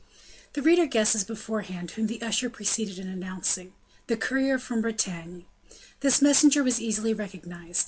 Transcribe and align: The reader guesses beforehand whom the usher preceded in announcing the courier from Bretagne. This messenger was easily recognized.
The 0.53 0.63
reader 0.63 0.87
guesses 0.87 1.23
beforehand 1.23 1.91
whom 1.91 2.07
the 2.07 2.23
usher 2.23 2.49
preceded 2.49 2.97
in 2.97 3.07
announcing 3.07 3.73
the 4.07 4.17
courier 4.17 4.57
from 4.57 4.81
Bretagne. 4.81 5.43
This 5.99 6.23
messenger 6.23 6.63
was 6.63 6.81
easily 6.81 7.13
recognized. 7.13 7.79